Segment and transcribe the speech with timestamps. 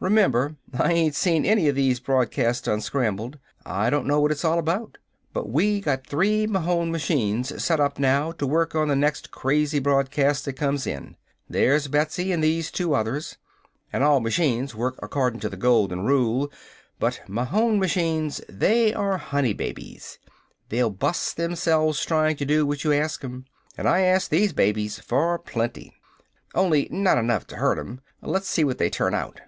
[0.00, 3.38] "Remember, I ain't seen any of these broadcasts unscrambled.
[3.64, 4.98] I don't know what it's all about.
[5.32, 9.78] But we got three Mahon machines set up now to work on the next crazy
[9.78, 11.16] broadcast that comes in.
[11.48, 13.38] There's Betsy and these two others.
[13.94, 16.52] And all machines work accordin' to the Golden Rule,
[17.00, 20.18] but Mahon machines they are honey babes!
[20.68, 23.46] They'll bust themselves tryin' to do what you ask 'em.
[23.78, 25.94] And I asked these babies for plenty
[26.54, 28.02] only not enough to hurt 'em.
[28.20, 29.40] Let's see what they turn out."